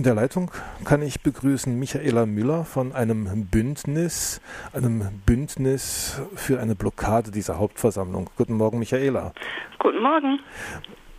In 0.00 0.04
der 0.04 0.14
Leitung 0.14 0.50
kann 0.86 1.02
ich 1.02 1.20
begrüßen 1.20 1.78
Michaela 1.78 2.24
Müller 2.24 2.64
von 2.64 2.94
einem 2.94 3.50
Bündnis, 3.50 4.40
einem 4.72 5.02
Bündnis 5.26 6.22
für 6.36 6.58
eine 6.58 6.74
Blockade 6.74 7.30
dieser 7.30 7.58
Hauptversammlung. 7.58 8.30
Guten 8.38 8.56
Morgen, 8.56 8.78
Michaela. 8.78 9.34
Guten 9.78 10.00
Morgen. 10.00 10.40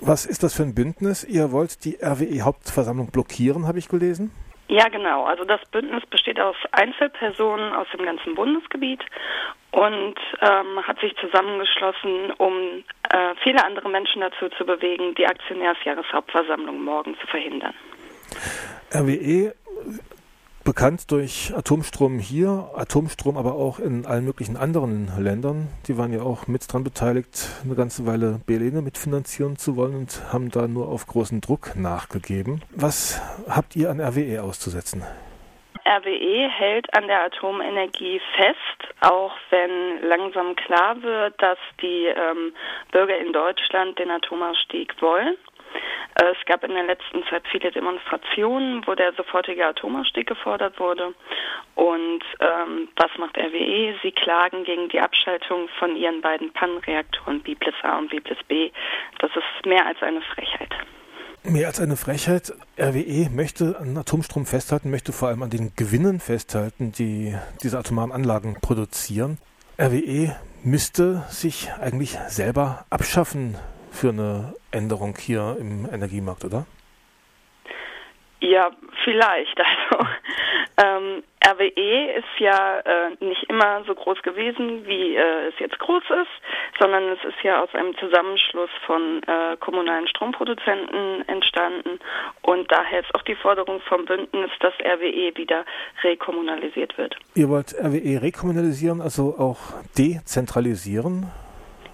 Was 0.00 0.26
ist 0.26 0.44
das 0.44 0.54
für 0.54 0.62
ein 0.62 0.76
Bündnis? 0.76 1.24
Ihr 1.24 1.50
wollt 1.50 1.84
die 1.84 1.98
RWE-Hauptversammlung 2.00 3.10
blockieren, 3.10 3.66
habe 3.66 3.80
ich 3.80 3.88
gelesen? 3.88 4.30
Ja, 4.68 4.88
genau. 4.88 5.24
Also 5.24 5.42
das 5.42 5.60
Bündnis 5.72 6.06
besteht 6.06 6.38
aus 6.38 6.54
Einzelpersonen 6.70 7.72
aus 7.72 7.88
dem 7.92 8.06
ganzen 8.06 8.36
Bundesgebiet 8.36 9.04
und 9.72 10.14
ähm, 10.40 10.86
hat 10.86 11.00
sich 11.00 11.16
zusammengeschlossen, 11.16 12.30
um 12.38 12.84
äh, 13.10 13.34
viele 13.42 13.64
andere 13.64 13.88
Menschen 13.88 14.20
dazu 14.20 14.48
zu 14.56 14.64
bewegen, 14.64 15.16
die 15.16 15.26
Aktionärsjahreshauptversammlung 15.26 16.80
morgen 16.80 17.16
zu 17.18 17.26
verhindern. 17.26 17.74
RWE 18.94 19.54
bekannt 20.68 21.10
durch 21.10 21.50
Atomstrom 21.56 22.18
hier, 22.18 22.70
Atomstrom 22.76 23.38
aber 23.38 23.54
auch 23.54 23.78
in 23.78 24.04
allen 24.04 24.26
möglichen 24.26 24.58
anderen 24.58 25.10
Ländern. 25.18 25.68
Die 25.86 25.96
waren 25.96 26.12
ja 26.12 26.20
auch 26.20 26.46
mit 26.46 26.70
dran 26.70 26.84
beteiligt, 26.84 27.48
eine 27.64 27.74
ganze 27.74 28.06
Weile 28.06 28.40
Belene 28.46 28.82
mitfinanzieren 28.82 29.56
zu 29.56 29.76
wollen 29.76 29.94
und 29.94 30.20
haben 30.30 30.50
da 30.50 30.68
nur 30.68 30.88
auf 30.88 31.06
großen 31.06 31.40
Druck 31.40 31.74
nachgegeben. 31.74 32.60
Was 32.76 33.18
habt 33.48 33.76
ihr 33.76 33.88
an 33.88 33.98
RWE 33.98 34.42
auszusetzen? 34.42 35.02
RWE 35.86 36.50
hält 36.50 36.94
an 36.94 37.06
der 37.06 37.24
Atomenergie 37.24 38.20
fest, 38.36 38.94
auch 39.00 39.32
wenn 39.48 40.06
langsam 40.06 40.54
klar 40.54 41.00
wird, 41.00 41.40
dass 41.40 41.58
die 41.80 42.04
ähm, 42.06 42.52
Bürger 42.92 43.16
in 43.16 43.32
Deutschland 43.32 43.98
den 43.98 44.10
Atomausstieg 44.10 45.00
wollen. 45.00 45.34
Äh, 46.14 46.32
es 46.38 46.46
gab 46.46 46.64
in 46.64 46.74
der 46.74 46.84
letzten 46.84 47.22
Zeit 47.24 47.42
viele 47.50 47.70
Demonstrationen, 47.70 48.86
wo 48.86 48.94
der 48.94 49.12
sofortige 49.14 49.66
Atomausstieg 49.66 50.26
gefordert 50.26 50.78
wurde. 50.78 51.14
Und 51.74 52.24
ähm, 52.40 52.88
was 52.96 53.10
macht 53.18 53.36
RWE? 53.36 53.94
Sie 54.02 54.12
klagen 54.12 54.64
gegen 54.64 54.88
die 54.88 55.00
Abschaltung 55.00 55.68
von 55.78 55.96
ihren 55.96 56.20
beiden 56.20 56.52
Pannenreaktoren 56.52 57.40
Biblis 57.42 57.74
A 57.82 57.98
und 57.98 58.10
Biblis 58.10 58.38
B. 58.48 58.70
Das 59.18 59.30
ist 59.30 59.66
mehr 59.66 59.86
als 59.86 60.02
eine 60.02 60.22
Frechheit. 60.22 60.74
Mehr 61.44 61.68
als 61.68 61.80
eine 61.80 61.96
Frechheit. 61.96 62.52
RWE 62.78 63.30
möchte 63.30 63.76
an 63.78 63.96
Atomstrom 63.96 64.44
festhalten, 64.44 64.90
möchte 64.90 65.12
vor 65.12 65.28
allem 65.28 65.42
an 65.42 65.50
den 65.50 65.72
Gewinnen 65.76 66.20
festhalten, 66.20 66.92
die 66.92 67.34
diese 67.62 67.78
atomaren 67.78 68.12
Anlagen 68.12 68.58
produzieren. 68.60 69.38
RWE 69.80 70.36
müsste 70.64 71.22
sich 71.28 71.70
eigentlich 71.80 72.18
selber 72.26 72.84
abschaffen 72.90 73.56
für 73.90 74.10
eine 74.10 74.54
Änderung 74.70 75.16
hier 75.18 75.56
im 75.58 75.88
Energiemarkt, 75.92 76.44
oder? 76.44 76.66
Ja, 78.40 78.70
vielleicht. 79.04 79.58
Also 79.90 80.06
ähm, 80.80 81.24
RWE 81.44 82.12
ist 82.18 82.38
ja 82.38 82.78
äh, 82.78 83.10
nicht 83.18 83.42
immer 83.48 83.82
so 83.84 83.96
groß 83.96 84.22
gewesen, 84.22 84.86
wie 84.86 85.16
äh, 85.16 85.48
es 85.48 85.58
jetzt 85.58 85.76
groß 85.80 86.04
ist, 86.04 86.78
sondern 86.78 87.02
es 87.08 87.18
ist 87.24 87.42
ja 87.42 87.62
aus 87.62 87.74
einem 87.74 87.96
Zusammenschluss 87.98 88.70
von 88.86 89.20
äh, 89.24 89.56
kommunalen 89.56 90.06
Stromproduzenten 90.06 91.26
entstanden 91.28 91.98
und 92.42 92.70
daher 92.70 93.00
ist 93.00 93.12
auch 93.16 93.22
die 93.22 93.34
Forderung 93.34 93.80
vom 93.88 94.04
Bündnis, 94.04 94.52
dass 94.60 94.74
RWE 94.80 95.36
wieder 95.36 95.64
rekommunalisiert 96.04 96.96
wird. 96.96 97.16
Ihr 97.34 97.48
wollt 97.48 97.74
RWE 97.74 98.22
rekommunalisieren, 98.22 99.00
also 99.00 99.34
auch 99.36 99.58
dezentralisieren? 99.96 101.26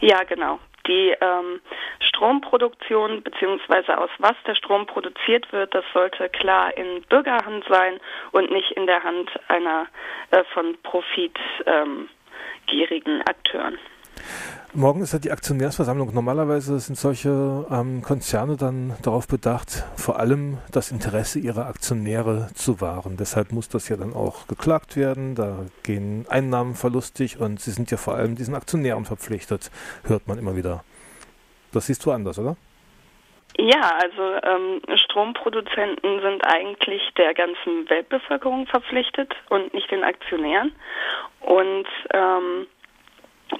Ja, 0.00 0.24
genau 0.24 0.58
die 0.86 1.14
ähm, 1.20 1.60
Stromproduktion 2.00 3.22
beziehungsweise 3.22 3.98
aus 3.98 4.10
was 4.18 4.36
der 4.46 4.54
Strom 4.54 4.86
produziert 4.86 5.52
wird, 5.52 5.74
das 5.74 5.84
sollte 5.92 6.28
klar 6.28 6.76
in 6.76 7.02
Bürgerhand 7.08 7.64
sein 7.68 8.00
und 8.32 8.50
nicht 8.50 8.72
in 8.72 8.86
der 8.86 9.02
Hand 9.02 9.30
einer 9.48 9.86
äh, 10.30 10.44
von 10.52 10.76
profitgierigen 10.82 12.08
ähm, 13.16 13.22
Akteuren. 13.26 13.78
Morgen 14.76 15.02
ist 15.02 15.12
ja 15.12 15.20
die 15.20 15.30
Aktionärsversammlung. 15.30 16.12
Normalerweise 16.12 16.80
sind 16.80 16.96
solche 16.96 17.64
ähm, 17.70 18.02
Konzerne 18.02 18.56
dann 18.56 18.94
darauf 19.02 19.28
bedacht, 19.28 19.84
vor 19.96 20.18
allem 20.18 20.58
das 20.72 20.90
Interesse 20.90 21.38
ihrer 21.38 21.66
Aktionäre 21.66 22.48
zu 22.54 22.80
wahren. 22.80 23.16
Deshalb 23.16 23.52
muss 23.52 23.68
das 23.68 23.88
ja 23.88 23.96
dann 23.96 24.14
auch 24.14 24.48
geklagt 24.48 24.96
werden. 24.96 25.36
Da 25.36 25.66
gehen 25.84 26.26
Einnahmen 26.28 26.74
verlustig 26.74 27.38
und 27.38 27.60
sie 27.60 27.70
sind 27.70 27.92
ja 27.92 27.96
vor 27.96 28.16
allem 28.16 28.34
diesen 28.34 28.56
Aktionären 28.56 29.04
verpflichtet, 29.04 29.70
hört 30.08 30.26
man 30.26 30.38
immer 30.38 30.56
wieder. 30.56 30.82
Das 31.72 31.86
siehst 31.86 32.04
du 32.04 32.10
anders, 32.10 32.40
oder? 32.40 32.56
Ja, 33.56 33.96
also 34.02 34.22
ähm, 34.42 34.82
Stromproduzenten 34.96 36.20
sind 36.20 36.44
eigentlich 36.44 37.02
der 37.16 37.32
ganzen 37.34 37.88
Weltbevölkerung 37.88 38.66
verpflichtet 38.66 39.32
und 39.50 39.72
nicht 39.72 39.88
den 39.92 40.02
Aktionären. 40.02 40.72
Und 41.40 41.86
ähm, 42.12 42.66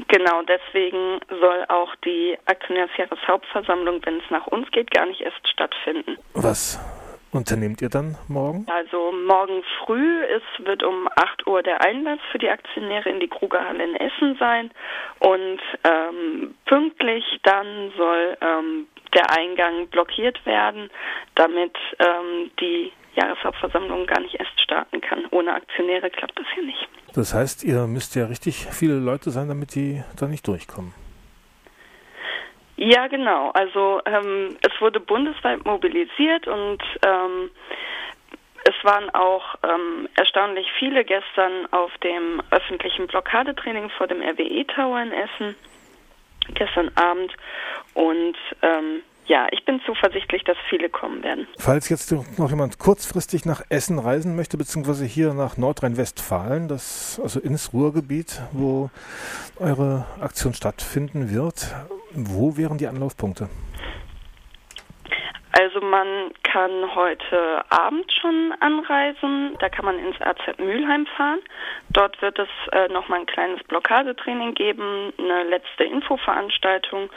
Genau, 0.09 0.43
deswegen 0.43 1.21
soll 1.29 1.65
auch 1.69 1.95
die 2.05 2.39
Aktionärsjahreshauptversammlung, 2.47 4.01
wenn 4.05 4.19
es 4.19 4.31
nach 4.31 4.47
uns 4.47 4.71
geht, 4.71 4.91
gar 4.91 5.07
nicht 5.07 5.21
erst 5.21 5.47
stattfinden. 5.49 6.17
Was 6.35 6.79
unternehmt 7.33 7.83
ihr 7.83 7.89
dann 7.89 8.17
morgen? 8.29 8.67
Also 8.69 9.13
morgen 9.13 9.63
früh 9.85 10.23
es 10.25 10.43
wird 10.65 10.83
um 10.83 11.09
8 11.17 11.47
Uhr 11.47 11.63
der 11.63 11.83
Einlass 11.83 12.21
für 12.31 12.39
die 12.39 12.49
Aktionäre 12.49 13.11
in 13.11 13.21
die 13.21 13.29
Krugerhalle 13.29 13.85
in 13.85 13.97
Essen 13.97 14.37
sein 14.39 14.71
und 15.19 15.61
ähm, 15.83 16.55
pünktlich 16.67 17.25
dann 17.43 17.93
soll 17.97 18.37
ähm, 18.41 18.87
der 19.15 19.31
Eingang 19.37 19.89
blockiert 19.89 20.45
werden, 20.47 20.91
damit 21.35 21.77
ähm, 21.99 22.51
die 22.61 22.93
Jahreshauptversammlung 23.15 24.07
gar 24.07 24.21
nicht 24.21 24.35
erst 24.35 24.61
starten 24.61 25.01
kann. 25.01 25.27
Ohne 25.31 25.55
Aktionäre 25.55 26.11
klappt 26.11 26.39
das 26.39 26.47
hier 26.55 26.65
nicht. 26.65 26.89
Das 27.15 27.33
heißt, 27.33 27.63
ihr 27.63 27.87
müsst 27.87 28.17
ja 28.17 28.27
richtig 28.27 28.67
viele 28.71 28.99
Leute 28.99 29.31
sein, 29.31 29.49
damit 29.49 29.75
die 29.75 30.03
da 30.19 30.27
nicht 30.27 30.47
durchkommen. 30.49 30.93
Ja, 32.77 33.07
genau. 33.07 33.51
Also 33.51 34.01
ähm, 34.05 34.57
es 34.61 34.81
wurde 34.81 34.99
bundesweit 34.99 35.65
mobilisiert 35.65 36.49
und 36.49 36.83
ähm, 37.07 37.51
es 38.65 38.75
waren 38.83 39.11
auch 39.11 39.55
ähm, 39.63 40.09
erstaunlich 40.17 40.67
viele 40.79 41.05
gestern 41.05 41.73
auf 41.73 41.97
dem 41.99 42.43
öffentlichen 42.51 43.07
Blockadetraining 43.07 43.91
vor 43.91 44.09
dem 44.09 44.21
RWE 44.21 44.67
Tower 44.67 45.01
in 45.01 45.13
Essen 45.13 45.57
gestern 46.55 46.91
Abend 46.97 47.33
und 47.95 48.37
ähm, 48.63 49.03
ja, 49.27 49.47
ich 49.51 49.65
bin 49.65 49.81
zuversichtlich, 49.87 50.45
dass 50.45 50.57
viele 50.69 50.89
kommen 50.89 51.23
werden. 51.23 51.47
Falls 51.59 51.89
jetzt 51.89 52.13
noch 52.13 52.51
jemand 52.51 52.79
kurzfristig 52.79 53.45
nach 53.45 53.63
Essen 53.69 53.99
reisen 53.99 54.37
möchte, 54.37 54.57
beziehungsweise 54.57 55.05
hier 55.05 55.35
nach 55.35 55.57
Nordrhein-Westfalen, 55.57 56.69
das 56.69 57.21
also 57.23 57.41
ins 57.41 57.73
Ruhrgebiet, 57.73 58.43
wo 58.53 58.91
eure 59.59 60.07
Aktion 60.21 60.55
stattfinden 60.55 61.31
wird, 61.31 61.75
wo 62.13 62.57
wären 62.57 62.79
die 62.79 62.87
Anlaufpunkte? 62.87 63.49
Also 65.57 65.81
man 65.81 66.33
kann 66.43 66.97
heute 66.97 67.65
Abend 67.71 68.13
schon 68.13 68.53
anreisen. 68.59 69.57
Da 69.61 69.69
kann 69.69 69.85
man 69.85 70.01
ins 70.01 70.21
AZ 70.21 70.59
Mülheim 70.59 71.07
fahren. 71.17 71.39
Dort 71.91 72.21
wird 72.23 72.41
es 72.41 72.49
äh, 72.73 72.89
nochmal 72.89 73.21
ein 73.21 73.27
kleines 73.27 73.63
Blockadetraining 73.65 74.55
geben, 74.55 75.13
eine 75.17 75.45
letzte 75.45 75.85
Infoveranstaltung 75.85 77.09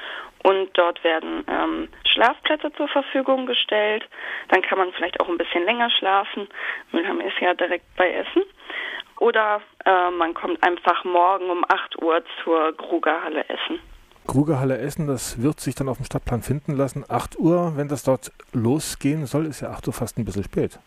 und 0.44 0.70
dort 0.78 1.04
werden 1.04 1.46
ähm, 1.48 1.90
Schlafplätze 2.06 2.72
zur 2.74 2.88
Verfügung 2.88 3.48
gestellt. 3.48 4.08
Dann 4.50 4.62
kann 4.62 4.78
man 4.78 4.94
vielleicht 4.94 5.20
auch 5.20 5.30
ein 5.30 5.40
bisschen 5.40 5.66
länger 5.66 5.90
schlafen. 5.90 6.48
Mülheim 6.92 7.22
ist 7.22 7.40
ja 7.40 7.56
direkt 7.56 7.86
bei 7.96 8.12
Essen. 8.12 8.44
Oder 9.20 9.62
äh, 9.84 10.12
man 10.12 10.36
kommt 10.36 10.62
einfach 10.64 11.04
morgen 11.06 11.50
um 11.50 11.66
8 11.68 12.04
Uhr 12.04 12.24
zur 12.44 12.72
Grugerhalle 12.74 13.50
Essen. 13.50 13.80
Krugerhalle 14.28 14.78
Essen, 14.78 15.08
das 15.08 15.42
wird 15.42 15.60
sich 15.60 15.76
dann 15.76 15.90
auf 15.90 15.98
dem 15.98 16.06
Stadtplan 16.06 16.42
finden 16.42 16.76
lassen. 16.76 17.04
8 17.08 17.40
Uhr, 17.40 17.74
wenn 17.76 17.88
das 17.88 18.04
dort 18.04 18.32
losgehen 18.54 19.26
soll, 19.26 19.46
ist 19.46 19.62
ja 19.62 19.70
8 19.70 19.88
Uhr 19.88 19.94
fast 19.94 20.18
ein 20.18 20.26
bisschen 20.26 20.44
spät. 20.44 20.80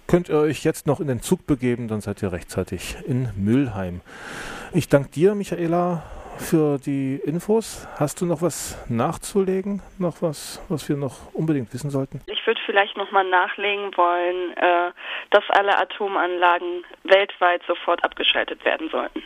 könnt 0.07 0.29
ihr 0.29 0.39
euch 0.39 0.65
jetzt 0.65 0.87
noch 0.87 1.01
in 1.01 1.09
den 1.09 1.21
Zug 1.21 1.47
begeben, 1.47 1.89
dann 1.89 2.01
seid 2.01 2.23
ihr 2.23 2.33
rechtzeitig 2.33 2.97
in 3.07 3.31
Mülheim. 3.37 4.01
Ich 4.73 4.89
danke 4.89 5.11
dir, 5.11 5.35
Michaela, 5.35 6.03
für 6.39 6.79
die 6.79 7.21
Infos. 7.25 7.87
Hast 7.99 8.21
du 8.21 8.27
noch 8.27 8.43
was 8.43 8.79
nachzulegen? 8.89 9.83
Noch 9.99 10.23
was, 10.23 10.63
was 10.69 10.89
wir 10.89 10.97
noch 10.97 11.33
unbedingt 11.35 11.73
wissen 11.73 11.91
sollten? 11.91 12.21
Ich 12.27 12.47
würde 12.47 12.61
vielleicht 12.67 12.97
nochmal 12.97 13.29
nachlegen 13.29 13.97
wollen, 13.97 14.57
äh, 14.57 14.93
dass 15.31 15.45
alle 15.51 15.79
Atomanlagen 15.79 16.85
weltweit 17.05 17.63
sofort 17.67 18.05
abgeschaltet 18.05 18.65
werden 18.65 18.89
sollten. 18.91 19.21